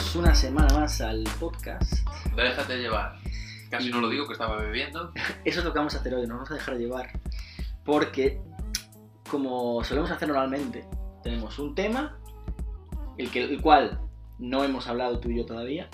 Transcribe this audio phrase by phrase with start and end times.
[0.00, 1.92] Bienvenidos una semana más al podcast.
[2.34, 3.18] Déjate llevar.
[3.68, 5.12] Casi no lo digo que estaba bebiendo.
[5.44, 7.10] Eso es lo que vamos a hacer hoy, nos vamos a dejar llevar.
[7.84, 8.40] Porque,
[9.30, 10.86] como solemos hacer normalmente,
[11.22, 12.18] tenemos un tema,
[13.18, 14.00] el, que, el cual
[14.38, 15.90] no hemos hablado tú y yo todavía,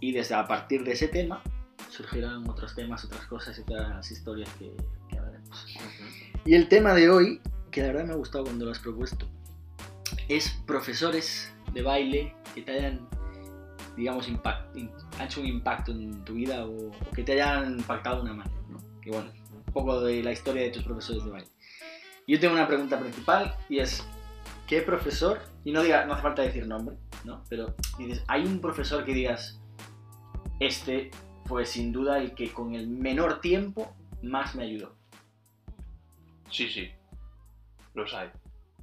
[0.00, 1.42] y desde a partir de ese tema
[1.90, 4.74] surgirán otros temas, otras cosas y otras historias que,
[5.10, 5.66] que hablaremos.
[6.46, 9.28] Y el tema de hoy, que la verdad me ha gustado cuando lo has propuesto,
[10.28, 13.08] es profesores de baile que te hayan,
[14.00, 14.76] digamos, impact,
[15.18, 18.34] han hecho un impacto en tu vida o, o que te hayan impactado de una
[18.34, 18.78] manera, ¿no?
[19.00, 21.48] Que bueno, un poco de la historia de tus profesores de baile.
[22.26, 24.06] Yo tengo una pregunta principal y es,
[24.66, 27.44] ¿qué profesor, y no, diga, no hace falta decir nombre, ¿no?
[27.48, 29.60] Pero dices, hay un profesor que digas,
[30.60, 31.10] este
[31.46, 34.94] fue sin duda el que con el menor tiempo más me ayudó.
[36.50, 36.90] Sí, sí.
[37.94, 38.30] Los hay.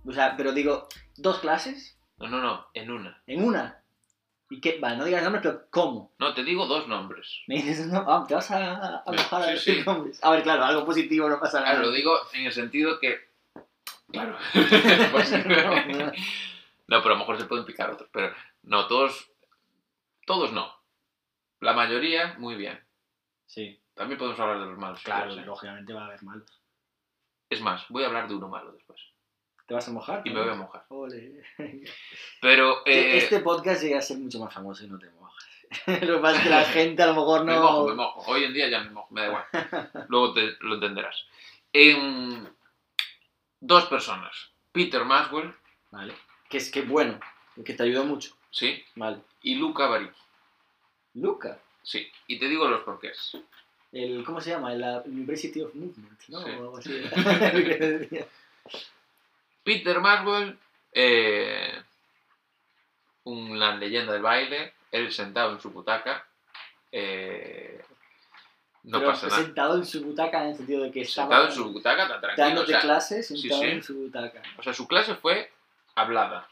[0.05, 2.65] O sea, pero digo, dos clases No, no, no.
[2.73, 3.21] En una.
[3.27, 3.83] en una.
[4.49, 4.79] ¿Y qué?
[4.79, 6.13] Vale, no digas nombres, pero ¿cómo?
[6.19, 7.41] No, te digo dos nombres.
[7.47, 9.83] Me dices, no, ah, te vas a, a mojar a decir sí.
[9.85, 10.23] nombres.
[10.23, 11.71] A ver, claro, algo positivo no pasa nada.
[11.73, 13.27] Claro, lo digo en el sentido que.
[14.11, 14.37] Claro.
[15.11, 16.11] Pues- No, no.
[16.87, 18.09] no, pero a lo mejor se pueden picar otros.
[18.13, 19.29] Pero no, todos.
[20.25, 20.71] Todos no.
[21.59, 22.79] La mayoría, muy bien.
[23.45, 24.99] Sí, También podemos hablar de los malos.
[24.99, 25.45] si claro, quieres, ¿eh?
[25.47, 26.61] lógicamente va a haber malos.
[27.49, 28.99] Es más, voy a hablar de uno malo después.
[29.67, 30.21] ¿Te vas a mojar?
[30.25, 30.85] Y me voy a mojar.
[30.89, 31.43] Ole.
[32.41, 32.83] Pero.
[32.83, 35.45] Que eh, Este podcast llega a ser mucho más famoso y no te mojas.
[36.03, 37.51] lo que pasa es que la gente a lo mejor no...
[37.53, 38.31] Me mojo, me mojo.
[38.31, 39.45] Hoy en día ya me mojo, me da igual.
[40.07, 41.25] Luego te lo entenderás.
[41.73, 42.45] Em,
[43.59, 44.49] dos personas.
[44.71, 45.53] Peter Maxwell,
[45.91, 46.13] Vale.
[46.49, 47.19] Que es que bueno,
[47.65, 48.33] que te ayudó mucho.
[48.51, 49.17] sí, Vale.
[49.41, 50.21] y Luca Baricchi,
[51.15, 51.59] Luca.
[51.83, 52.09] sí.
[52.27, 53.35] Y te digo los porqués.
[53.91, 54.73] El, ¿Cómo se llama?
[54.75, 56.39] La University of Movement, ¿no?
[56.39, 56.49] Sí.
[56.51, 57.01] O algo así.
[59.67, 60.57] Peter Maxwell,
[60.93, 61.73] eh,
[63.25, 66.25] una leyenda del baile, él sentado en su butaca,
[66.89, 67.83] eh,
[68.83, 69.43] no Pero pasa nada.
[69.43, 72.21] sentado en su butaca en el sentido de que estaba Sentado en su butaca, tan
[72.21, 72.45] tranquilo.
[72.45, 73.67] O dándote sea, clases sentado sí.
[73.67, 74.41] en su butaca.
[74.57, 75.51] o sea, su clase fue
[75.95, 76.47] hablada.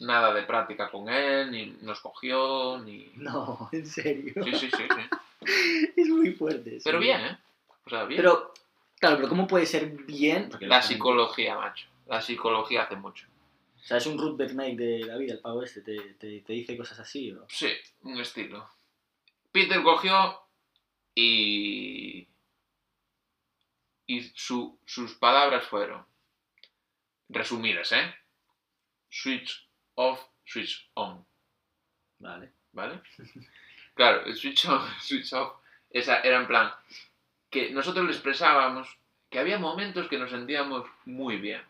[0.00, 3.10] Nada de práctica con él, ni nos cogió, ni...
[3.16, 4.44] No, en serio.
[4.44, 5.90] Sí, sí, sí, sí.
[5.96, 6.72] Es muy fuerte.
[6.72, 6.82] sí.
[6.84, 7.38] Pero bien, ¿eh?
[7.86, 8.18] O sea, bien.
[8.20, 8.52] Pero,
[9.00, 10.50] claro, pero ¿cómo puede ser bien?
[10.50, 11.86] Porque la psicología, macho.
[12.08, 13.26] La psicología hace mucho.
[13.76, 15.82] O sea, es un root Mike de la vida, el pavo este.
[15.82, 17.46] Te, te, te dice cosas así, ¿o?
[17.48, 17.70] Sí,
[18.02, 18.68] un estilo.
[19.52, 20.42] Peter cogió
[21.14, 22.26] y.
[24.06, 26.04] Y su- sus palabras fueron.
[27.28, 28.14] Resumidas, ¿eh?
[29.10, 31.24] Switch off, switch on.
[32.18, 32.52] Vale.
[32.72, 33.00] ¿Vale?
[33.94, 35.60] Claro, el switch on, switch off.
[35.90, 36.70] Esa era en plan.
[37.50, 38.96] Que nosotros le expresábamos
[39.28, 41.60] que había momentos que nos sentíamos muy bien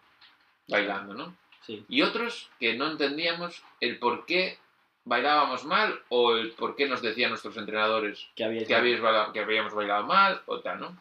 [0.68, 1.34] bailando, ¿no?
[1.66, 1.84] Sí.
[1.88, 4.58] y otros que no entendíamos el por qué
[5.04, 9.40] bailábamos mal o el por qué nos decían nuestros entrenadores Que que, habíais bailado- que
[9.40, 10.96] habíamos bailado mal o tal, ¿no?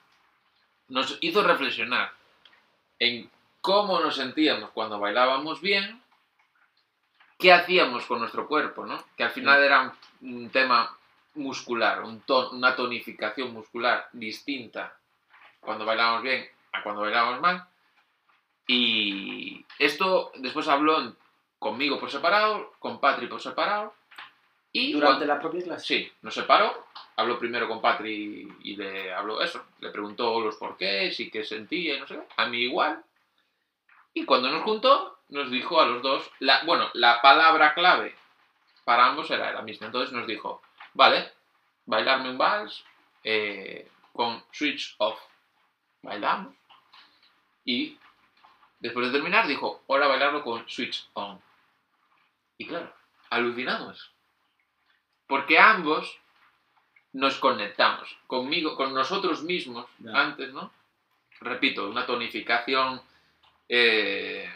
[0.90, 2.12] Nos hizo reflexionar
[3.00, 3.30] en
[3.62, 6.02] cómo nos sentíamos cuando bailábamos bien,
[7.38, 9.02] qué hacíamos con nuestro cuerpo, ¿no?
[9.16, 9.82] Que al final era
[10.22, 10.98] un, un tema
[11.36, 14.98] muscular, un ton- una tonificación muscular distinta
[15.60, 17.66] cuando bailábamos bien a cuando bailábamos mal.
[18.68, 21.16] Y esto después habló
[21.60, 23.94] conmigo por separado, con Patri por separado.
[24.74, 25.86] Y Durante cuando- la propia clase.
[25.86, 26.86] Sí, nos separó.
[27.16, 29.66] Habló primero con Patri y le habló eso.
[29.80, 32.24] Le preguntó los porqués y qué sentía y no sé qué.
[32.38, 33.04] A mí igual.
[34.14, 36.30] Y cuando nos juntó, nos dijo a los dos.
[36.40, 38.16] La, bueno, la palabra clave
[38.84, 39.88] para ambos era la misma.
[39.88, 40.62] Entonces nos dijo:
[40.94, 41.32] Vale,
[41.86, 42.84] bailarme un vals
[43.24, 45.20] eh, con switch off.
[46.04, 46.54] Bailamos.
[47.66, 47.98] Y
[48.80, 51.42] después de terminar, dijo: Ahora bailarlo con switch on.
[52.58, 52.92] Y claro,
[53.30, 54.12] alucinamos.
[55.28, 56.20] Porque ambos
[57.14, 60.72] nos conectamos conmigo, con nosotros mismos antes, ¿no?
[61.42, 63.02] Repito, una tonificación
[63.70, 64.50] eh,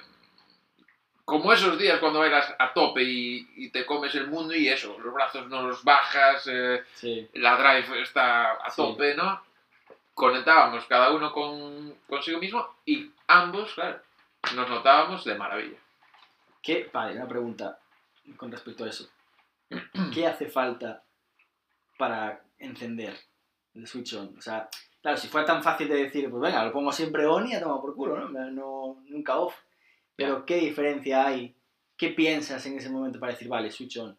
[1.26, 4.98] como esos días cuando bailas a tope y, y te comes el mundo y eso,
[5.00, 7.30] los brazos no los bajas, eh, Sí.
[7.34, 8.78] la drive está a Sí.
[8.78, 9.42] tope, ¿no?
[10.14, 14.02] Conectábamos cada uno con consigo mismo y ambos, claro,
[14.56, 15.78] nos notábamos de maravilla.
[16.62, 16.90] ¿Qué?
[16.94, 17.80] Vale, una pregunta
[18.38, 19.10] con respecto a eso.
[20.14, 21.04] ¿Qué hace falta
[21.98, 23.18] para encender
[23.74, 24.36] el switch on?
[24.38, 24.70] O sea,
[25.02, 27.62] claro, si fuera tan fácil de decir, pues venga, lo pongo siempre on y a
[27.62, 28.52] tomar por culo, ¿no?
[28.52, 29.56] no nunca off.
[30.16, 31.56] Pero ¿qué diferencia hay?
[31.98, 34.18] ¿Qué piensas en ese momento para decir, vale, switch on?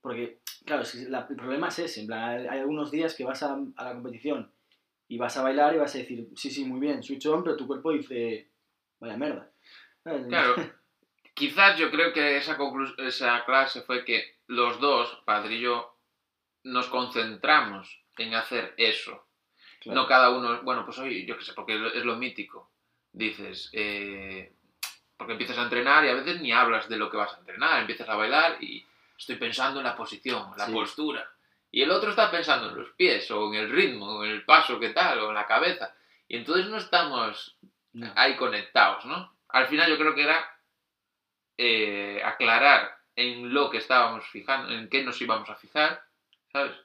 [0.00, 2.00] Porque, claro, si la- el problema es ese.
[2.00, 4.50] En plan, hay hay algunos días que vas a, a la competición
[5.08, 7.56] y vas a bailar y vas a decir, sí, sí, muy bien, switch on, pero
[7.56, 8.49] tu cuerpo dice,
[9.00, 9.50] vaya mierda.
[10.02, 10.54] Claro,
[11.34, 12.56] quizás yo creo que esa,
[12.98, 15.96] esa clase fue que los dos, padre y yo,
[16.64, 19.26] nos concentramos en hacer eso.
[19.80, 20.02] Claro.
[20.02, 22.70] No cada uno, bueno, pues hoy, yo qué sé, porque es lo mítico.
[23.12, 24.52] Dices, eh,
[25.16, 27.80] porque empiezas a entrenar y a veces ni hablas de lo que vas a entrenar,
[27.80, 28.86] empiezas a bailar y
[29.18, 30.72] estoy pensando en la posición, la Sí.
[30.72, 31.28] postura.
[31.70, 34.44] Y el otro está pensando en los pies, o en el ritmo, o en el
[34.44, 35.94] paso que tal, o en la cabeza.
[36.28, 37.56] Y entonces no estamos.
[38.14, 39.34] Ahí conectados, ¿no?
[39.48, 40.38] Al final yo creo que era
[41.58, 46.02] eh, aclarar en lo que estábamos fijando, en qué nos íbamos a fijar,
[46.52, 46.76] ¿sabes?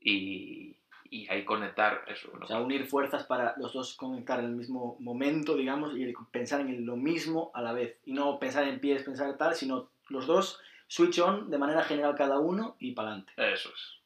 [0.00, 0.76] Y,
[1.10, 2.44] y ahí conectar eso, ¿no?
[2.44, 6.60] O sea, unir fuerzas para los dos conectar en el mismo momento, digamos, y pensar
[6.60, 7.98] en lo mismo a la vez.
[8.04, 12.14] Y no pensar en pies, pensar tal, sino los dos switch on de manera general
[12.14, 13.32] cada uno y para adelante.
[13.36, 14.04] Eso es.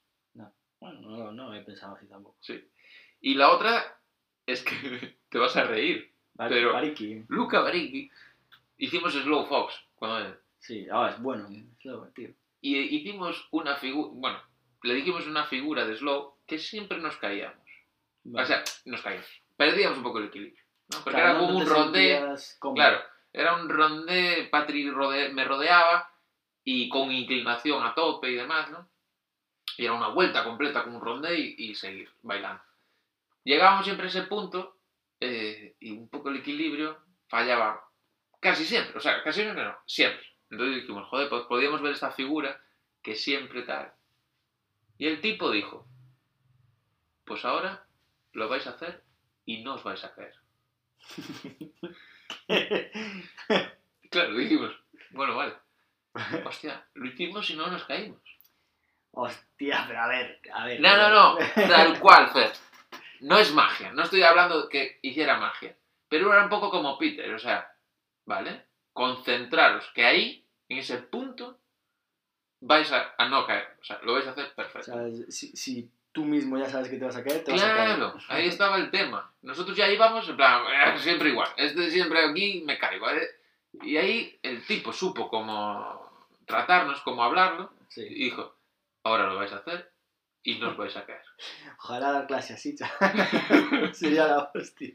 [0.80, 2.36] Bueno, no, no he pensado así tampoco.
[2.40, 2.64] Sí.
[3.20, 3.98] Y la otra
[4.46, 6.12] es que te vas a reír.
[6.38, 7.24] Vale, Pero- Pariki.
[7.28, 8.10] Luca Baricchi,
[8.78, 11.48] hicimos Slow Fox cuando Sí, ah, es bueno.
[11.48, 12.30] es lo- tío.
[12.60, 14.40] y hicimos una figura, bueno,
[14.82, 17.58] le dijimos una figura de Slow que siempre nos caíamos.
[18.24, 18.44] Vale.
[18.44, 19.28] O sea, nos caíamos.
[19.56, 20.62] Perdíamos un poco el equilibrio.
[20.92, 20.98] ¿no?
[21.04, 22.20] Porque Claro, era no como te un rondé.
[22.74, 23.00] Claro,
[23.32, 26.10] era un rondé, Patrick rode- me rodeaba
[26.64, 28.88] y con inclinación a tope y demás, ¿no?
[29.76, 32.62] Y era una vuelta completa con un rondé y, y seguir bailando.
[33.44, 34.77] Llegábamos siempre a ese punto
[35.20, 36.98] eh, y un poco el equilibrio
[37.28, 37.88] fallaba
[38.40, 40.26] casi siempre, o sea, casi siempre no, siempre.
[40.50, 42.60] Entonces dijimos, joder, pues podíamos ver esta figura
[43.02, 43.92] que siempre tal.
[44.96, 45.86] Y el tipo dijo,
[47.24, 47.84] pues ahora
[48.32, 49.02] lo vais a hacer
[49.44, 50.34] y no os vais a caer.
[54.10, 54.74] Claro, dijimos,
[55.10, 55.54] bueno, vale.
[56.44, 58.22] Hostia, lo hicimos y no nos caímos.
[59.12, 60.80] Hostia, pero a ver, a ver.
[60.80, 62.52] No, no, no, tal cual, Fer.
[63.20, 65.76] No es magia, no estoy hablando que hiciera magia.
[66.08, 67.70] Pero era un poco como Peter, o sea,
[68.24, 68.64] ¿vale?
[68.92, 71.58] Concentraros, que ahí, en ese punto,
[72.60, 73.76] vais a, a no caer.
[73.80, 74.82] O sea, lo vais a hacer O perfecto.
[74.92, 77.74] sea, si, si tú mismo ya sabes que te vas a caer, te vas a
[77.74, 77.96] caer.
[77.96, 79.32] Claro, ahí estaba el tema.
[79.42, 81.48] Nosotros ya íbamos, en plan, eh, siempre igual.
[81.56, 83.22] Este siempre aquí me caigo, ¿vale?
[83.82, 88.08] Y ahí el tipo supo cómo tratarnos, cómo hablarlo, y Sí.
[88.08, 88.56] dijo,
[89.04, 89.92] ahora lo vais a hacer
[90.48, 91.22] y no os vais a caer.
[91.78, 93.92] Ojalá dar clase así, chaval.
[93.94, 94.94] Sería la hostia.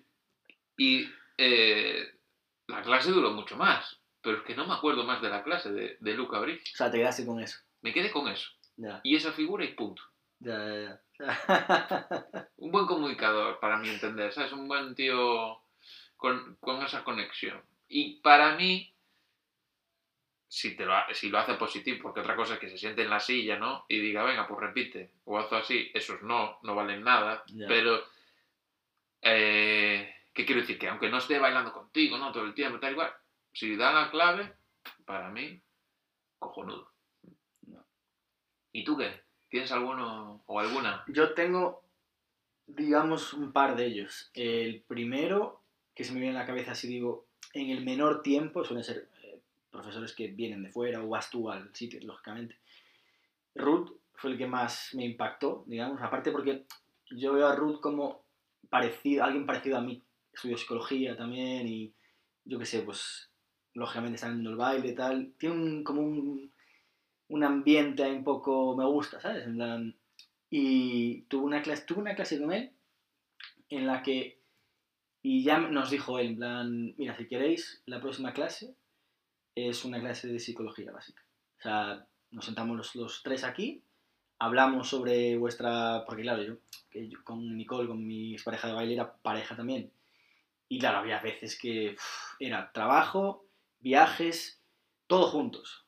[0.78, 1.08] Y
[1.38, 2.20] eh,
[2.68, 5.72] la clase duró mucho más, pero es que no me acuerdo más de la clase
[5.72, 6.74] de, de Luca Brici.
[6.74, 7.60] O sea, te quedaste con eso.
[7.82, 8.50] Me quedé con eso.
[8.78, 10.02] Ya, Y esa figura y punto.
[10.40, 11.02] ya, ya.
[11.20, 12.50] ya.
[12.58, 14.52] Un buen comunicador, para mi entender, ¿sabes?
[14.54, 15.62] Un buen tío
[16.18, 17.62] con, con esa conexión.
[17.88, 18.93] Y para mí,
[20.56, 23.02] si, te lo, ha- si lo hace positivo, porque otra cosa es que se siente
[23.02, 23.86] en la silla, ¿no?
[23.90, 27.44] Y diga, venga, pues repite, o hazlo así, esos no, no valen nada.
[27.68, 28.04] Pero,
[29.24, 30.78] eh, ¿qué quiero decir?
[30.78, 32.32] Que aunque no esté bailando contigo, ¿no?
[32.32, 33.12] Todo el tiempo, tal igual,
[33.52, 34.54] si da la clave,
[35.06, 35.60] para mí,
[36.38, 36.92] cojonudo.
[37.66, 37.84] No.
[38.74, 39.24] ¿Y tú qué?
[39.50, 41.04] ¿Tienes alguno o alguna?
[41.08, 41.84] Yo tengo,
[42.68, 44.30] digamos, un par de ellos.
[44.36, 45.64] El primero,
[45.96, 49.08] que se me viene a la cabeza así digo, en el menor tiempo, suelen ser
[49.74, 52.56] profesores que vienen de fuera o vas tú al sitio, lógicamente.
[53.56, 56.66] Ruth fue el que más me impactó, digamos, aparte porque
[57.10, 58.24] yo veo a Ruth como
[58.70, 60.02] parecido, alguien parecido a mí.
[60.32, 61.94] Estudio psicología también y
[62.46, 63.30] yo qué sé, pues
[63.74, 65.34] lógicamente está en el baile y tal.
[65.38, 66.54] Tiene un, como un,
[67.30, 69.46] un ambiente un poco, me gusta, ¿sabes?
[69.46, 69.96] En
[70.56, 72.72] y tuve una clase, tuve una clase con él
[73.70, 74.40] en la que,
[75.24, 78.76] y ya nos dijo él, en plan, mira, si queréis, la próxima clase
[79.56, 81.24] es una clase de psicología básica.
[81.60, 83.84] O sea, nos sentamos los, los tres aquí,
[84.40, 86.56] hablamos sobre vuestra, porque claro, yo,
[87.24, 89.92] con Nicole, con mi pareja de baile, era pareja también.
[90.68, 91.96] Y claro, había veces que
[92.40, 93.46] era trabajo,
[93.80, 94.60] viajes,
[95.08, 95.86] todo juntos.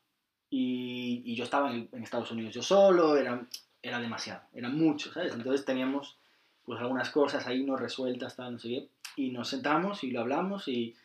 [0.49, 3.45] Y, y yo estaba en, en Estados Unidos yo solo, era,
[3.81, 5.33] era demasiado, era mucho, ¿sabes?
[5.33, 6.17] Entonces teníamos
[6.63, 8.89] pues algunas cosas ahí no resueltas, tal, no sé qué.
[9.17, 10.95] Y nos sentamos y lo hablamos y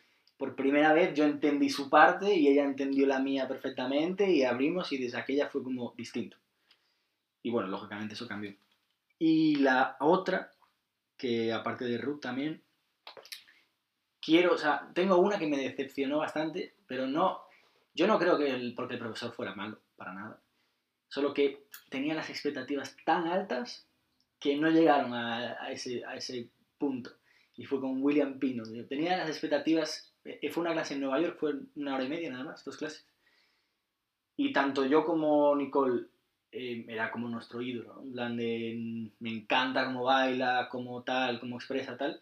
[0.41, 4.91] por primera vez yo entendí su parte y ella entendió la mía perfectamente y abrimos
[4.91, 6.35] y desde aquella fue como distinto.
[7.43, 8.55] Y bueno, lógicamente eso cambió.
[9.19, 10.51] Y la otra,
[11.15, 12.63] que aparte de Ruth también,
[14.19, 17.43] quiero, o sea, tengo una que me decepcionó bastante, pero no,
[17.93, 20.41] yo no creo que el, porque profesor fuera malo, para nada.
[21.07, 23.87] Solo que tenía las expectativas tan altas
[24.39, 27.11] que no llegaron a, ese, a ese punto.
[27.55, 28.63] Y fue con William Pino.
[28.89, 30.10] Tenía las expectativas,
[30.51, 33.05] fue una clase en Nueva York, fue una hora y media nada más, dos clases.
[34.37, 36.05] Y tanto yo como Nicole
[36.51, 38.03] eh, era como nuestro ídolo, ¿no?
[38.03, 42.21] en plan de me encanta cómo baila, cómo tal, cómo expresa tal.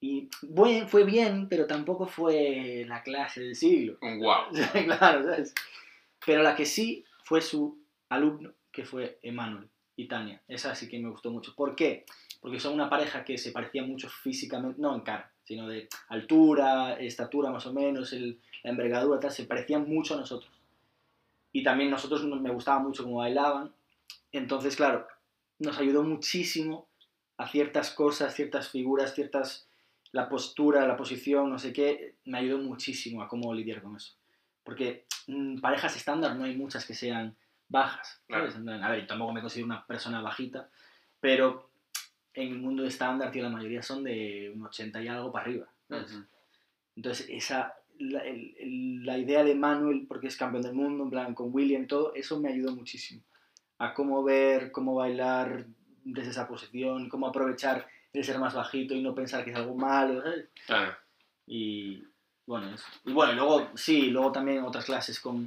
[0.00, 3.98] Y buen, fue bien, pero tampoco fue la clase del siglo.
[4.00, 4.50] Un guau.
[4.84, 5.54] claro, ¿sabes?
[6.24, 10.40] Pero la que sí fue su alumno, que fue Emanuel y Tania.
[10.46, 11.54] Esa sí que me gustó mucho.
[11.56, 12.04] ¿Por qué?
[12.40, 17.00] Porque son una pareja que se parecía mucho físicamente, no en cara, sino de altura,
[17.00, 20.52] estatura más o menos, el, la envergadura, tal, se parecían mucho a nosotros.
[21.52, 23.72] Y también nosotros nos- me gustaba mucho cómo bailaban.
[24.30, 25.06] Entonces, claro,
[25.58, 26.86] nos ayudó muchísimo
[27.38, 29.70] a ciertas cosas, ciertas figuras, ciertas
[30.12, 34.14] la postura, la posición, no sé qué, me ayudó muchísimo a cómo lidiar con eso.
[34.64, 37.34] Porque mm, parejas estándar no hay muchas que sean
[37.68, 38.20] bajas.
[38.28, 38.54] ¿sabes?
[38.54, 40.68] Plan, A ver, tampoco me considero una persona bajita,
[41.20, 41.67] pero
[42.42, 45.66] en el mundo estándar, tío, la mayoría son de un 80 y algo para arriba.
[45.88, 46.12] ¿sabes?
[46.12, 46.24] Ujú.
[46.96, 51.34] Entonces, esa, la, el- la idea de Manuel, porque es campeón del mundo, en plan,
[51.34, 53.22] con William y todo, eso me ayudó muchísimo.
[53.78, 55.66] A cómo ver, cómo bailar
[56.04, 59.74] desde esa posición, cómo aprovechar el ser más bajito y no pensar que es algo
[59.76, 60.46] malo, ¿sabes?
[60.66, 60.94] Claro.
[61.46, 62.02] Y
[62.46, 62.84] bueno, eso.
[63.04, 65.46] Y bueno, y luego, sí, luego también otras clases con,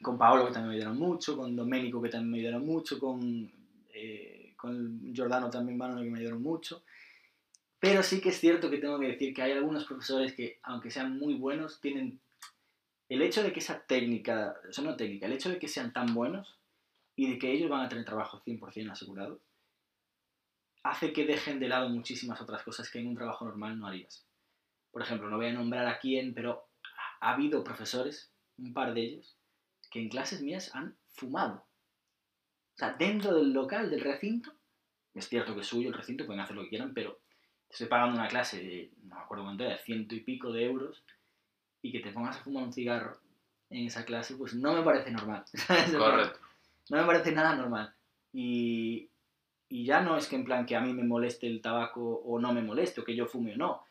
[0.00, 3.50] con Paolo que también me ayudaron mucho, con Domenico que también me ayudaron mucho, con,
[3.92, 6.82] eh, con Giordano también Manuel que me ayudaron mucho.
[7.80, 10.90] Pero sí que es cierto que tengo que decir que hay algunos profesores que, aunque
[10.90, 12.20] sean muy buenos, tienen
[13.08, 15.92] el hecho de que esa técnica, o sea, no técnica, el hecho de que sean
[15.92, 16.58] tan buenos
[17.14, 19.40] y de que ellos van a tener trabajo 100% asegurado,
[20.82, 24.26] hace que dejen de lado muchísimas otras cosas que en un trabajo normal no harías.
[24.90, 26.68] Por ejemplo, no voy a nombrar a quién, pero
[27.20, 29.36] ha habido profesores, un par de ellos,
[29.90, 31.67] que en clases mías han fumado.
[32.78, 34.52] O sea, dentro del local, del recinto,
[35.12, 37.18] es cierto que es suyo el recinto, pueden hacer lo que quieran, pero
[37.68, 40.64] estoy pagando una clase de, no me acuerdo cuánto era, de ciento y pico de
[40.64, 41.02] euros,
[41.82, 43.18] y que te pongas a fumar un cigarro
[43.70, 45.44] en esa clase, pues no me parece normal.
[45.98, 46.38] Correcto.
[46.90, 47.92] No me parece nada normal.
[48.32, 49.08] Y,
[49.68, 52.38] y ya no es que en plan que a mí me moleste el tabaco o
[52.38, 53.82] no me moleste, o que yo fume o no.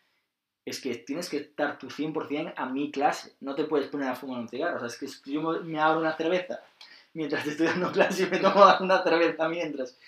[0.64, 3.36] Es que tienes que estar tu 100% a mi clase.
[3.42, 4.78] No te puedes poner a fumar un cigarro.
[4.78, 6.62] O sea, es que si yo me abro una cerveza
[7.18, 10.00] mientras te estoy dando clase y me tomo una cerveza mientras,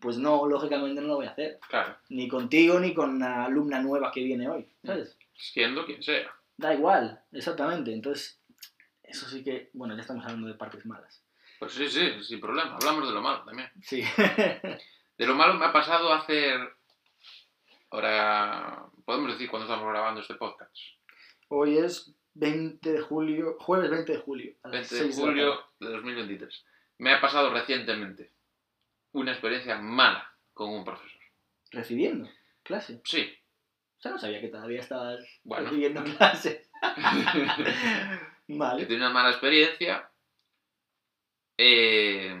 [0.00, 1.60] pues no, lógicamente no lo voy a hacer.
[1.68, 1.96] Claro.
[2.08, 4.66] Ni contigo ni con la alumna nueva que viene hoy.
[4.82, 5.16] ¿Sabes?
[5.34, 6.34] Siendo quien sea.
[6.56, 7.92] Da igual, exactamente.
[7.92, 8.40] Entonces,
[9.02, 11.22] eso sí que, bueno, ya estamos hablando de partes malas.
[11.58, 12.76] Pues sí, sí, sin problema.
[12.76, 13.70] Hablamos de lo malo también.
[13.82, 14.02] Sí.
[15.16, 16.58] De lo malo me ha pasado hacer.
[17.90, 18.84] Ahora.
[19.04, 20.74] Podemos decir cuando estamos grabando este podcast.
[21.46, 24.54] Hoy es 20 de julio, jueves 20 de julio.
[24.62, 26.64] a las 20 de 6 la julio de 2023.
[26.98, 28.32] Me ha pasado recientemente
[29.12, 31.20] una experiencia mala con un profesor.
[31.70, 32.28] Recibiendo
[32.62, 33.00] clase.
[33.04, 33.32] Sí.
[33.98, 35.64] O sea, no sabía que todavía estabas Bueno.
[35.66, 36.68] recibiendo clases.
[38.46, 38.84] He vale.
[38.86, 40.10] tenido una mala experiencia.
[41.56, 42.36] Eh,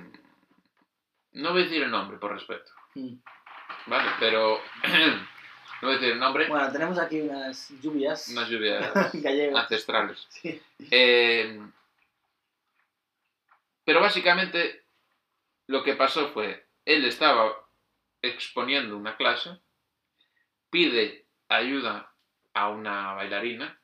[1.32, 3.14] no voy a decir el nombre por respeto, Mm.
[3.86, 4.10] ¿vale?
[4.20, 4.58] Pero
[5.82, 6.48] no voy a decir el nombre.
[6.48, 9.62] Bueno, tenemos aquí unas lluvias Unas lluvias gallegas.
[9.62, 10.26] ancestrales.
[10.30, 10.60] Sí.
[10.90, 11.60] Eh,
[13.84, 14.84] pero básicamente
[15.66, 17.52] lo que pasó fue, él estaba
[18.22, 19.58] exponiendo una clase,
[20.70, 22.10] pide ayuda
[22.54, 23.78] a una bailarina,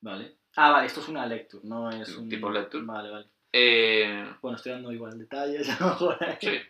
[0.00, 0.36] Vale.
[0.56, 2.28] Ah, vale, esto es una lecture, no es un...
[2.28, 2.84] Tipo lecture.
[2.84, 3.26] Vale, vale.
[3.52, 6.18] eh, Bueno, estoy dando igual detalles a lo mejor.
[6.40, 6.60] Sí.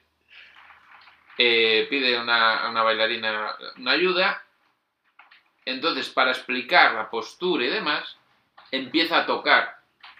[1.38, 4.42] Eh, pide una, a una bailarina una ayuda.
[5.66, 8.16] Entonces, para explicar la postura y demás,
[8.70, 9.76] empieza a tocar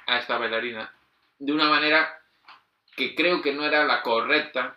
[0.07, 0.93] a esta bailarina
[1.39, 2.21] de una manera
[2.95, 4.77] que creo que no era la correcta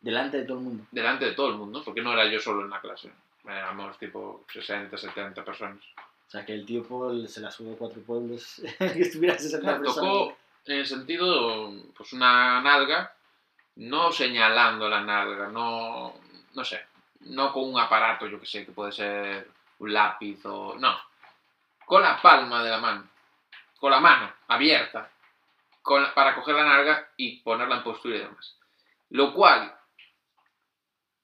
[0.00, 0.84] Delante de todo el mundo.
[0.90, 3.10] delante de todo el mundo, porque no era yo solo en la clase.
[3.46, 5.78] Éramos tipo 60, 70 personas.
[6.26, 9.82] O sea, que el tío Paul se la sube cuatro pueblos que estuviera 60 Claro,
[9.82, 10.10] personas.
[10.12, 13.14] tocó en el sentido, pues una nalga,
[13.76, 16.14] no señalando la nalga, no,
[16.54, 16.80] no sé,
[17.20, 20.76] no con un aparato, yo que sé, que puede ser un lápiz o...
[20.78, 20.96] No,
[21.84, 23.08] con la palma de la mano,
[23.78, 25.10] con la mano abierta,
[26.14, 28.58] para coger la nalga y ponerla en postura y demás.
[29.10, 29.74] Lo cual,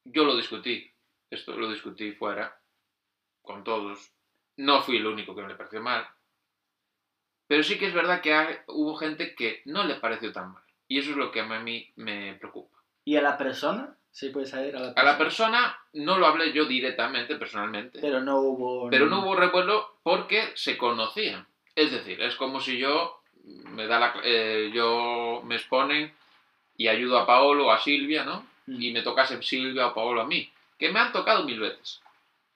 [0.05, 0.91] yo lo discutí,
[1.31, 2.61] esto lo discutí fuera,
[3.43, 4.13] con todos,
[4.57, 6.07] no fui el único que me le pareció mal,
[7.47, 10.63] pero sí que es verdad que hubo gente que no le pareció tan mal.
[10.87, 12.79] Y eso es lo que a mí me preocupa.
[13.05, 13.97] ¿Y a la persona?
[14.13, 14.77] Sí, puede saber.
[14.77, 15.13] A la A persona.
[15.13, 18.01] la persona no lo hablé yo directamente, personalmente.
[18.01, 18.91] Pero no hubo.
[18.91, 21.47] Pero no hubo revuelo porque se conocían.
[21.75, 26.13] Es decir, es como si yo me da la, eh, yo me exponen
[26.77, 28.47] y ayudo a Paolo o a Silvia, ¿no?
[28.67, 28.83] Mm.
[28.83, 30.51] Y me tocase Silvia o Paolo a mí.
[30.79, 32.01] Que me han tocado mil veces.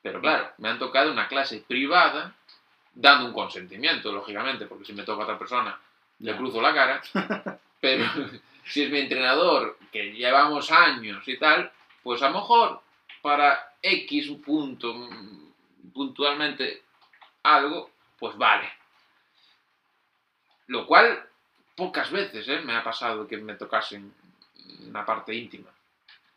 [0.03, 2.35] Pero claro, me han tocado una clase privada,
[2.95, 5.79] dando un consentimiento, lógicamente, porque si me toca a otra persona,
[6.19, 7.01] le cruzo la cara.
[7.81, 8.05] Pero
[8.67, 11.71] si es mi entrenador, que llevamos años y tal,
[12.03, 12.81] pues a lo mejor
[13.23, 15.09] para X punto
[15.93, 16.83] puntualmente
[17.43, 18.69] algo, pues vale.
[20.67, 21.23] Lo cual
[21.77, 22.61] pocas veces ¿eh?
[22.65, 24.13] me ha pasado que me tocasen
[24.89, 25.71] una parte íntima.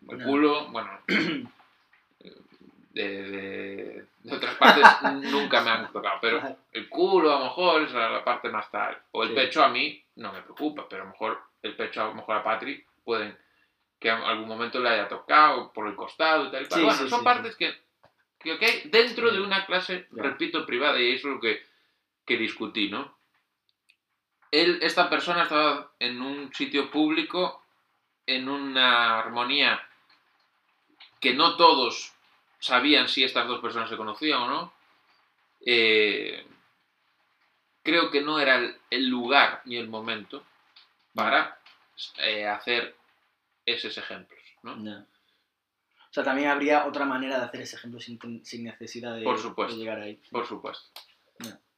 [0.09, 0.25] El No.
[0.25, 4.83] culo, bueno, de, de- de otras partes
[5.31, 8.97] nunca me han tocado, pero el culo a lo mejor es la parte más tal.
[9.11, 9.35] O el Sí.
[9.35, 12.37] pecho a mí no me preocupa, pero a lo mejor el pecho a lo mejor
[12.37, 13.37] a Patri pueden
[13.99, 16.63] que en algún momento le haya tocado por el costado y tal.
[16.63, 16.79] y cual.
[16.79, 17.75] Sí, bueno, sí, son sí, partes que,
[18.39, 18.61] que, ok,
[18.91, 21.65] dentro de una clase, repito, privada, y eso es lo que,
[22.25, 23.17] que discutí, ¿no?
[24.51, 27.63] Él, esta persona estaba en un sitio público,
[28.25, 29.81] en una armonía
[31.19, 32.13] que no todos
[32.59, 34.73] sabían si estas dos personas se conocían o no.
[35.65, 36.45] Eh,
[37.83, 40.43] creo que no era el, el lugar ni el momento
[41.17, 41.59] para
[42.19, 42.95] eh, hacer
[43.65, 44.77] esos ejemplos, ¿no?
[44.83, 44.99] Ya.
[44.99, 49.39] O sea, también habría otra manera de hacer ese ejemplo sin, sin necesidad de, Por
[49.39, 49.73] supuesto.
[49.73, 50.21] de llegar ahí.
[50.29, 50.91] Por supuesto.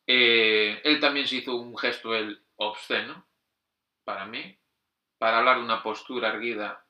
[0.06, 3.26] Eh, él también se hizo un gesto él obsceno,
[4.04, 4.58] para mí,
[5.18, 6.84] para hablar de una postura erguida,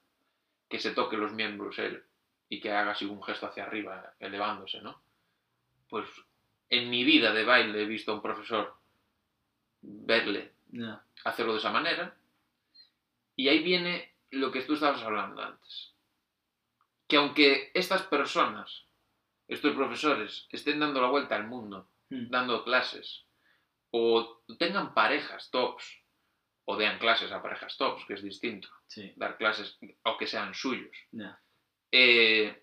[0.67, 2.03] que se toque los miembros él
[2.47, 5.03] y que haga así un gesto hacia arriba, elevándose, ¿no?
[5.87, 6.07] Pues
[6.69, 8.73] en mi vida de baile he visto a un profesor
[9.81, 10.53] verle
[11.25, 12.15] hacerlo de esa manera.
[13.39, 15.95] Y ahí viene lo que tú estabas hablando antes.
[17.07, 18.85] Que aunque estas personas,
[19.47, 22.29] estos profesores, estén dando la vuelta al mundo, Mm.
[22.31, 23.25] dando clases,
[23.91, 25.85] o tengan parejas tops,
[26.65, 29.13] o den clases a parejas tops, que es distinto, Sí.
[29.15, 30.95] dar clases, aunque sean suyos,
[31.93, 32.61] eh,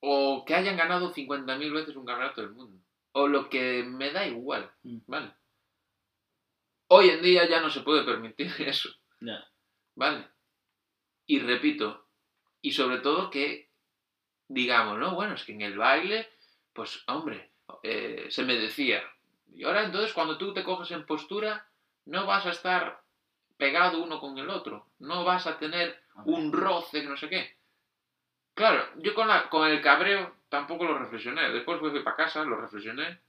[0.00, 2.82] o que hayan ganado 50.000 veces un campeonato del mundo,
[3.12, 4.98] o lo que me da igual, Mm.
[5.06, 5.32] ¿vale?
[6.88, 8.90] Hoy en día ya no se puede permitir eso.
[9.94, 10.28] ¿vale?
[11.26, 12.06] Y repito,
[12.62, 13.66] y sobre todo que
[14.48, 15.14] digamos, ¿no?
[15.14, 16.28] Bueno, es que en el baile,
[16.72, 17.50] pues hombre,
[17.82, 19.02] eh, se me decía,
[19.52, 21.66] y ahora entonces cuando tú te coges en postura,
[22.04, 23.02] no vas a estar
[23.56, 27.56] pegado uno con el otro, no vas a tener un roce, no sé qué.
[28.54, 31.50] Claro, yo con, la, con el cabreo tampoco lo reflexioné.
[31.50, 33.20] Después fui para casa, lo reflexioné.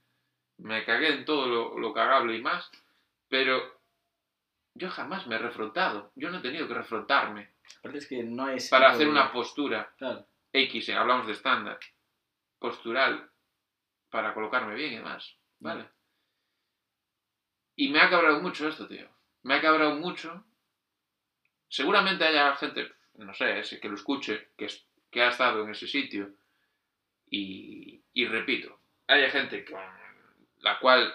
[0.58, 2.70] Me cagué en todo lo, lo cagable y más.
[3.28, 3.80] Pero
[4.74, 6.12] yo jamás me he refrontado.
[6.14, 8.68] Yo no he tenido que refrontarme Aparte es que no es...
[8.70, 10.26] para hacer una postura Claro.
[10.52, 11.78] X, eh, hablamos de estándar,
[12.58, 13.30] postural,
[14.10, 15.36] para colocarme bien y demás.
[15.60, 15.88] ¿Vale?
[17.76, 19.08] Y me ha cabrado mucho esto, tío.
[19.42, 20.44] Me ha cabrado mucho.
[21.68, 25.70] Seguramente haya gente, no sé, ese que lo escuche, que, es- que ha estado en
[25.70, 26.30] ese sitio.
[27.30, 29.80] Y, y repito, hay gente con
[30.60, 31.12] la cual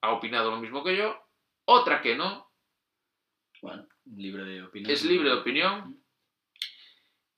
[0.00, 1.21] ha opinado lo mismo que yo,
[1.64, 2.50] otra que no,
[3.60, 4.90] Bueno, libre de opinión.
[4.90, 6.02] es libre de opinión,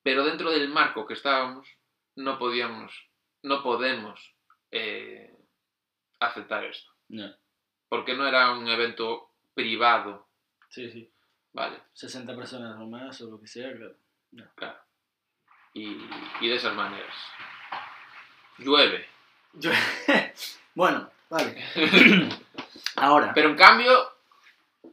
[0.02, 1.68] pero dentro del marco que estábamos,
[2.16, 2.92] no podíamos,
[3.42, 4.34] no podemos
[4.70, 5.34] eh,
[6.20, 6.90] aceptar esto.
[7.08, 7.36] Ya.
[7.88, 10.28] Porque no era un evento privado,
[10.68, 11.10] Sí, sí.
[11.52, 11.78] ¿vale?
[11.92, 13.96] 60 personas o más o lo que sea, claro.
[14.56, 14.78] Claro.
[15.74, 15.96] Y,
[16.40, 17.14] y de esas maneras.
[18.58, 19.06] Llueve.
[19.54, 19.70] Yo-
[20.74, 21.62] bueno, vale.
[22.96, 23.32] Ahora.
[23.34, 24.13] Pero en cambio,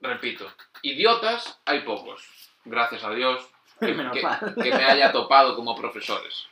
[0.01, 0.51] repito,
[0.81, 2.51] idiotas hay pocos.
[2.65, 3.47] Gracias a Dios
[3.79, 6.47] que, me haya topado como profesores.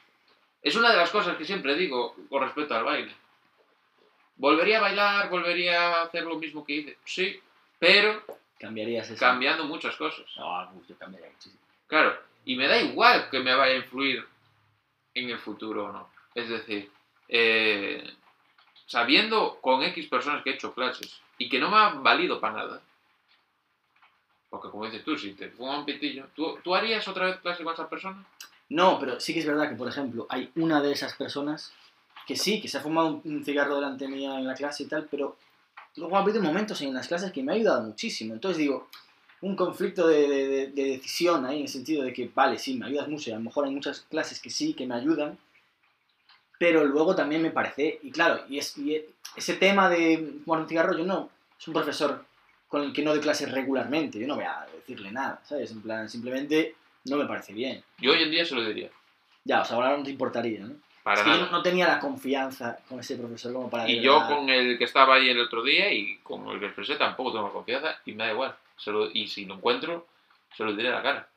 [0.61, 3.15] Es una de las cosas que siempre digo con respecto al baile.
[4.35, 5.29] ¿Volvería a bailar?
[5.29, 6.97] ¿Volvería a hacer lo mismo que hice?
[7.05, 7.39] Sí,
[7.77, 8.23] pero
[8.57, 9.19] Cambiarías eso.
[9.19, 10.25] cambiando muchas cosas.
[10.37, 11.61] Ah, yo cambiaría muchísimo.
[11.87, 14.25] Claro, y me da igual que me vaya a influir
[15.13, 16.09] en el futuro o no.
[16.35, 16.91] Es decir,
[17.27, 18.03] eh,
[18.85, 22.55] sabiendo con X personas que he hecho clases y que no me han valido para
[22.55, 22.81] nada.
[24.49, 27.63] Porque como dices tú, si te fuma un pitillo, ¿tú, ¿tú harías otra vez clase
[27.63, 28.25] con esa persona?
[28.69, 31.71] No, pero sí que es verdad que, por ejemplo, hay una de esas personas
[32.27, 35.07] que sí, que se ha fumado un- cigarro delante mía en la clase y tal,
[35.09, 35.37] pero
[35.95, 38.33] luego ha habido momentos en las clases que me ha ayudado muchísimo.
[38.33, 38.87] Entonces digo,
[39.41, 42.75] un conflicto de, de- de- de decisión ahí, en el sentido de que, vale, sí,
[42.75, 45.37] me ayudas mucho, y a lo mejor hay muchas clases que sí, que me ayudan,
[46.57, 50.97] pero luego también me parece, y claro, y, y ese tema de fumar un cigarro,
[50.97, 52.25] yo no, es un profesor
[52.69, 55.71] con el que no doy clases regularmente, yo no voy a decirle nada, ¿sabes?
[55.71, 57.83] En plan, simplemente no me parece bien.
[57.97, 58.89] Yo hoy en día se lo diría.
[59.43, 60.75] Ya, o sea, ahora no te importaría, ¿no?
[61.03, 61.51] Para Es que yo nada.
[61.51, 63.89] no tenía la confianza con ese profesor como para...
[63.89, 66.67] Y de yo con el que estaba ahí el otro día y con el que
[66.67, 68.55] expresé tampoco tengo confianza y me da igual.
[68.77, 70.07] Se lo- y si lo encuentro,
[70.55, 71.27] se lo diré a la cara.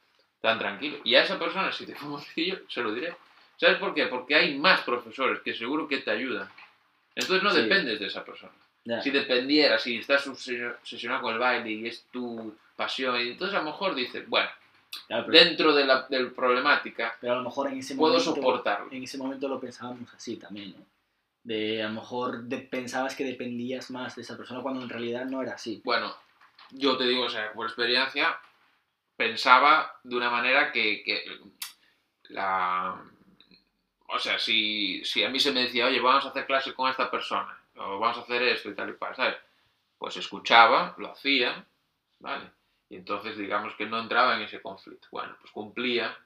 [0.42, 0.98] Tan tranquilo.
[1.04, 3.14] Y a esa persona, si te fumo cigarrillo, se lo diré.
[3.56, 4.06] ¿Sabes por qué?
[4.06, 6.48] Porque hay más profesores que seguro que te ayudan.
[7.14, 7.62] Entonces no Sí.
[7.62, 8.52] dependes de esa persona.
[8.84, 9.00] Ya.
[9.00, 13.60] Si dependiera, si estás obsesio- obsesionado con el baile y es tu pasión, entonces a
[13.60, 14.48] lo mejor dices, bueno,
[15.06, 18.34] Claro, dentro de la del problemática, pero a lo mejor en ese puedo momento...
[18.34, 18.90] soportarlo.
[18.92, 20.84] En ese momento lo pensábamos así también, ¿no?
[21.44, 25.24] De a lo mejor de- pensabas que dependías más de esa persona cuando en realidad
[25.24, 25.80] no era así.
[25.84, 26.14] Bueno,
[26.72, 28.36] yo te digo, o sea, por experiencia,
[29.16, 31.24] pensaba de una manera que, que
[32.28, 33.00] la...
[34.08, 36.90] O sea, si, si a mí se me decía, oye, vamos a hacer clase con
[36.90, 39.36] esta persona, o vamos a hacer esto y tal y cual, ¿sabes?
[39.98, 41.66] Pues escuchaba, lo hacía,
[42.18, 42.50] ¿vale?
[42.88, 45.08] Y entonces, digamos que no entraba en ese conflicto.
[45.10, 46.16] Bueno, pues cumplía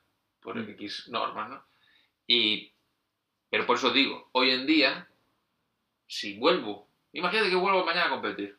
[0.41, 0.71] por Mm.
[0.71, 1.65] X normas, ¿no?
[2.27, 2.73] Y...
[3.49, 5.09] Pero por eso digo, hoy en día,
[6.07, 8.59] si vuelvo, imagínate que vuelvo mañana a competir,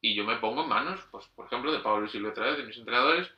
[0.00, 2.56] y yo me pongo en manos, pues, por ejemplo, de Pablo y Silvia otra vez,
[2.56, 3.32] de mis entrenadores,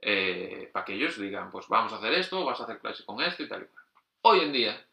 [0.00, 3.20] eh, para que ellos digan, pues vamos a hacer esto, vas a hacer clase con
[3.20, 3.84] esto y tal y cual.
[4.22, 4.87] Hoy en día,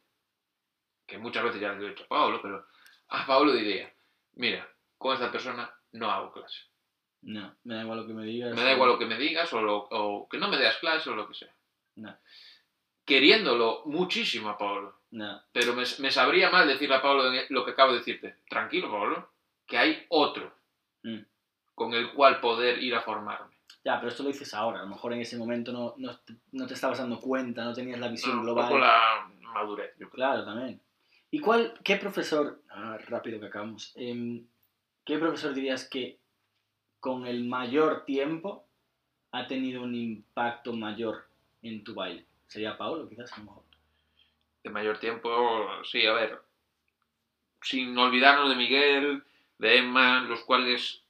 [1.05, 2.65] que muchas veces ya le he dicho a Pablo, pero
[3.09, 3.91] a Pablo diría,
[4.33, 6.61] mira, con esta persona no hago clase.
[7.21, 8.53] No, me da igual lo que me digas.
[8.55, 11.09] Me da igual lo que me digas o, lo- o que no me das clase
[11.09, 11.53] o lo que sea.
[11.95, 12.15] No,
[13.05, 15.39] Queriéndolo muchísimo a Pablo, no.
[15.51, 18.37] pero me, me sabría mal decirle a Pablo lo que acabo de decirte.
[18.49, 19.29] Tranquilo, Pablo,
[19.65, 20.53] que hay otro
[21.03, 21.19] Mm.
[21.75, 23.55] con el cual poder ir a formarme.
[23.83, 24.79] Ya, pero esto lo dices ahora.
[24.79, 26.19] A lo mejor en ese momento no, no,
[26.53, 28.65] no te estabas dando cuenta, no tenías la visión No, un global.
[28.69, 30.25] poco la madurez, yo creo.
[30.25, 30.81] Claro, también.
[31.35, 34.47] ¿Y cuál, qué profesor, ah, rápido que acabamos, em,
[35.03, 36.17] qué profesor dirías que
[37.01, 38.65] con el mayor tiempo
[39.33, 41.27] ha tenido un impacto mayor
[41.61, 42.23] en tu baile?
[42.47, 43.63] Sería Paulo, quizás, a lo mejor.
[44.63, 45.29] de mayor tiempo,
[45.83, 46.39] sí, a ver,
[47.61, 49.23] sin olvidarnos de Miguel,
[49.59, 51.03] de Emma, los cuales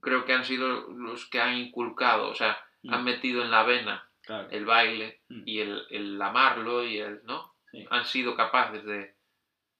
[0.00, 2.94] creo que han sido los que han inculcado, o sea, Mm.
[2.94, 4.48] han metido en la vena Claro.
[4.50, 5.42] el baile Mm.
[5.46, 7.52] y el, el amarlo y el, ¿no?
[7.72, 7.84] Sí.
[7.90, 9.17] Han sido capaces de,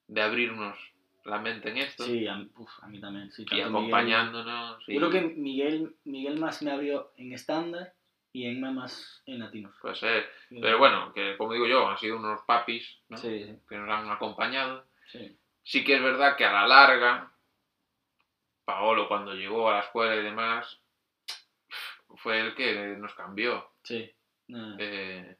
[0.09, 0.77] de abrirnos
[1.25, 3.31] la mente en esto Sí, a, mí- uf, a mí también.
[3.31, 4.79] Sí, y tanto Miguel- acompañándonos.
[4.87, 7.92] Yo y- creo que Miguel, Miguel más me abrió en estándar
[8.33, 9.75] y Emma más en latinos.
[9.81, 13.16] Puede ser, pero bueno, que como digo yo, han sido unos papis, ¿no?
[13.16, 14.87] Sí, sí, Que nos han acompañado.
[15.07, 15.37] sí.
[15.62, 17.31] Sí que es verdad que a la larga,
[18.64, 20.81] Paolo cuando llegó a la escuela y demás,
[22.16, 23.71] fue el que nos cambió.
[23.83, 24.11] sí.
[24.79, 25.37] Eh,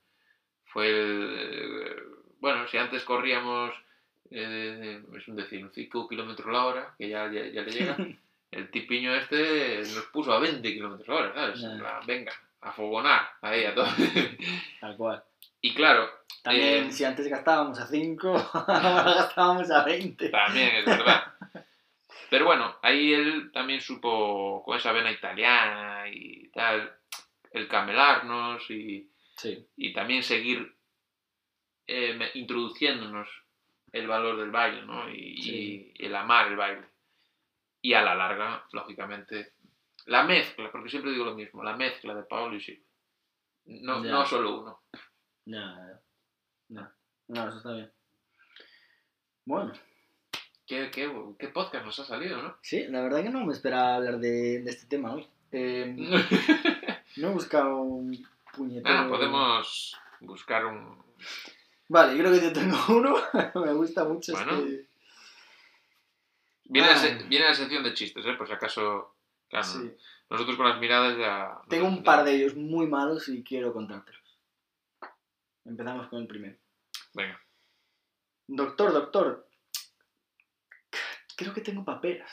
[0.67, 2.03] fue el...
[2.41, 3.73] Bueno, si antes corríamos,
[4.31, 7.97] eh, es un decir, 5 kilómetros la hora, que ya, ya, ya le llega,
[8.51, 12.07] el tipiño este nos puso a 20 kilómetros la hora, ¿sabes?
[12.07, 13.87] Venga, a fogonar, ahí a todo.
[14.81, 15.23] tal cual.
[15.61, 16.09] y claro,
[16.43, 20.29] También, Eh, si antes gastábamos a 5, ahora gastábamos a 20.
[20.31, 21.35] También, es verdad.
[22.31, 26.93] Pero bueno, ahí él también supo, con esa vena italiana y tal,
[27.53, 30.75] el camelarnos y, Sí, y también seguir
[31.87, 33.29] eh, introduciéndonos
[33.93, 35.09] el valor del baile, ¿no?
[35.11, 35.93] Y, Sí.
[35.95, 36.87] y el amar el baile.
[37.81, 39.53] Y a la larga, lógicamente,
[40.07, 42.85] la mezcla, porque siempre digo lo mismo, la mezcla de Pablo y Silvia.
[43.67, 44.11] No, Ya.
[44.11, 44.81] no solo uno.
[45.45, 46.01] ya.
[46.71, 46.91] No,
[47.29, 47.91] no, eso está bien.
[49.45, 49.73] Bueno,
[50.67, 52.59] ¿Qué, qué, qué podcast nos ha salido, ¿no?
[52.61, 55.27] sí, la verdad que no me esperaba hablar de, de este tema hoy.
[55.51, 55.95] Eh,
[57.17, 58.95] no he buscado un puñetero...
[58.95, 61.03] Ah, podemos buscar un,
[61.89, 63.17] Vale, creo que yo tengo uno.
[63.65, 64.59] me gusta mucho Bueno.
[64.59, 64.87] este...
[66.65, 66.93] Viene, Ah.
[66.93, 68.35] la se- viene la sección de chistes, ¿eh?
[68.35, 69.15] Por si acaso.
[69.49, 69.91] Claro, Sí.
[70.29, 71.59] nosotros con las miradas ya.
[71.69, 74.21] Tengo un par de ellos muy malos y quiero contártelos.
[75.65, 76.59] Empezamos con el primero.
[77.15, 77.41] Venga.
[78.47, 79.49] Doctor, doctor.
[81.37, 82.31] Creo que tengo paperas.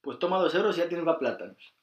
[0.00, 1.74] Pues toma dos euros y ya tienes para plátanos.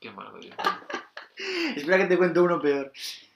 [0.00, 0.36] Qué malo.
[1.76, 2.92] Espera que te cuento uno peor.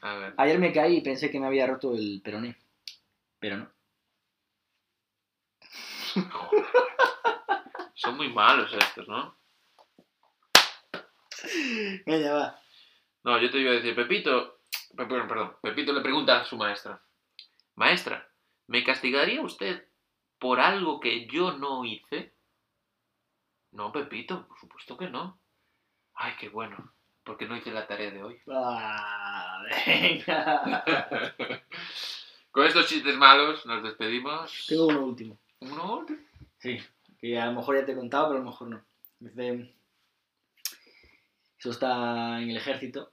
[0.07, 0.35] A ver.
[0.37, 2.57] Ayer me caí y pensé que me había roto el peroné.
[3.41, 3.73] Pero no.
[7.95, 9.37] Son muy malos estos, ¿no?
[12.07, 12.61] Venga, va.
[13.25, 14.61] No, yo te iba a decir, Pepito.
[14.97, 15.57] Pe- Perdón, perdón.
[15.61, 17.03] Pepito le pregunta a su maestra:
[17.75, 18.31] Maestra,
[18.69, 19.89] ¿me castigaría usted
[20.39, 22.33] por algo que yo no hice?
[23.73, 25.41] No, Pepito, por supuesto que no.
[26.15, 26.95] Ay, qué bueno,
[27.27, 28.41] porque no hice la tarea de hoy.
[28.49, 30.85] Ah, venga.
[32.53, 34.65] Con estos chistes malos nos despedimos.
[34.69, 35.39] Tengo uno último.
[35.61, 36.07] Uno.
[36.59, 36.79] Sí,
[37.19, 38.85] que a lo mejor ya te he contado, pero a lo mejor no.
[39.19, 39.75] Dice,
[41.59, 43.13] eso está en el ejército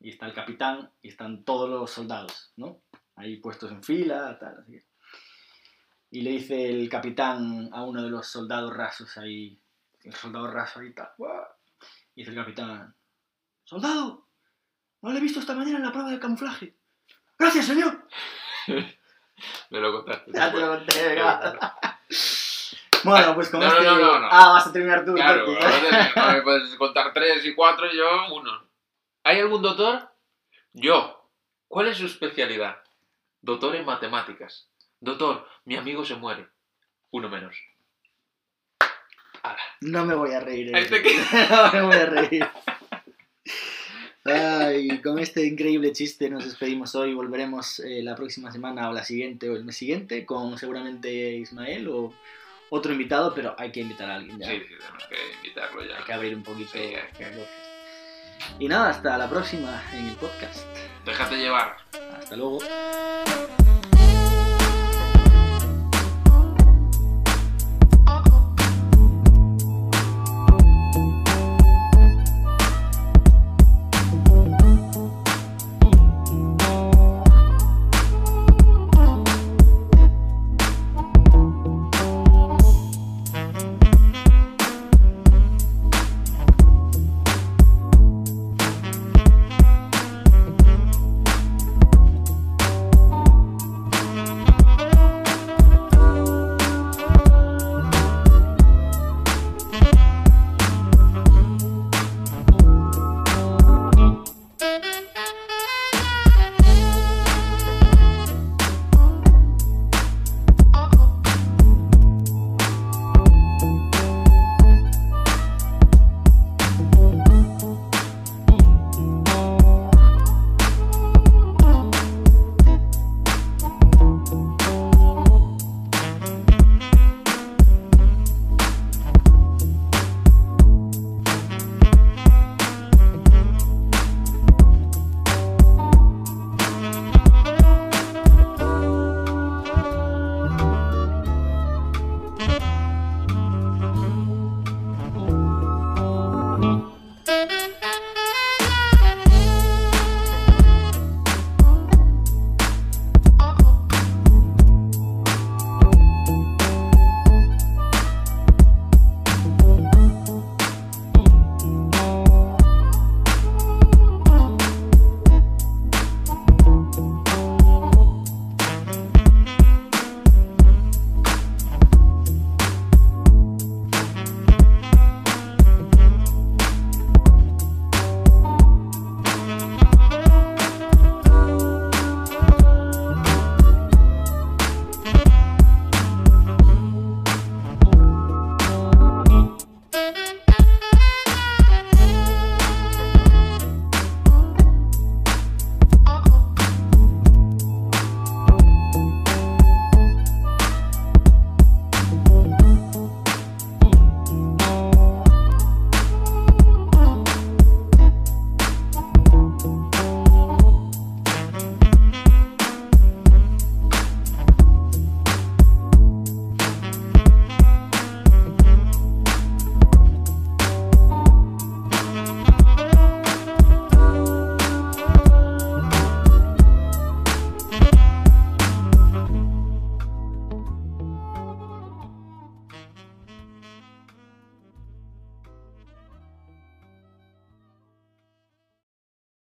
[0.00, 2.82] y está el capitán y están todos los soldados, ¿no?
[3.16, 4.72] Ahí puestos en fila, tal, así.
[4.72, 4.84] que-
[6.10, 9.58] Y le dice el capitán a uno de los soldados rasos ahí,
[10.02, 11.10] el soldado raso ahí, tal,
[12.14, 12.94] y dice el capitán,
[13.72, 14.28] ¡Soldado!
[15.00, 16.76] No le he visto esta mañana en la prueba de camuflaje.
[17.38, 18.06] ¡Gracias, señor!
[19.70, 20.30] Me lo contaste.
[20.30, 21.98] Ya te lo conté, venga.
[23.02, 23.82] Bueno, pues con No, este...
[23.82, 24.28] no, no, no.
[24.30, 25.14] Ah, vas a terminar tú.
[25.14, 28.62] Claro, no me puedes contar tres y cuatro y yo uno.
[29.24, 30.06] ¿Hay algún doctor?
[30.74, 31.30] Yo.
[31.66, 32.76] ¿Cuál es su especialidad?
[33.40, 34.68] Doctor en matemáticas.
[35.00, 36.46] Doctor, mi amigo se muere.
[37.10, 37.56] Uno menos.
[39.80, 40.76] No me voy a reír.
[40.76, 40.84] Eh.
[40.84, 41.70] te queda.
[41.72, 42.46] no me voy a reír.
[44.24, 47.12] Ay, con este increíble chiste nos despedimos hoy.
[47.12, 51.88] Volveremos eh, la próxima semana o la siguiente o el mes siguiente con seguramente Ismael
[51.88, 52.14] o
[52.70, 54.46] otro invitado, pero hay que invitar a alguien ya.
[54.46, 55.98] Sí, sí, tenemos que invitarlo ya.
[55.98, 56.70] Hay que abrir un poquito.
[56.72, 57.46] Sí, que-.
[58.58, 60.66] Y nada, hasta la próxima en el podcast.
[61.04, 61.76] Déjate llevar.
[62.18, 62.60] Hasta luego.